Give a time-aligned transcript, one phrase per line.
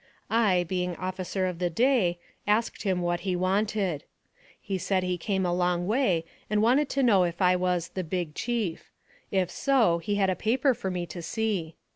[0.31, 2.17] I, being officer of the day,
[2.47, 4.03] asked him what he wanted.
[4.59, 8.03] He said he came a long way, and wanted to know if I was the"
[8.15, 8.89] big chief,"
[9.29, 11.75] if so, he had a paper for me to see.